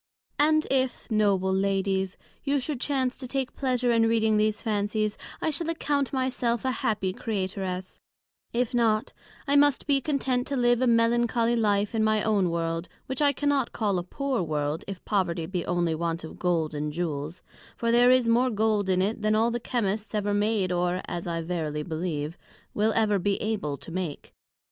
[0.39, 5.69] And if (Noble Ladies)you should chance to take pleasure in reading these Fancies, I shall
[5.69, 7.99] account my self a Happy Creatoress:
[8.51, 9.13] If not,
[9.47, 13.31] I must be content to live a Melancholly Life in my own World; which I
[13.31, 17.43] cannot call a Poor World, if Poverty be only want of Gold, and Jewels:
[17.77, 21.27] for, there is more Gold in it, than all the Chymists ever made; or, (as
[21.27, 22.39] I verily believe)
[22.73, 24.33] will ever be able to make.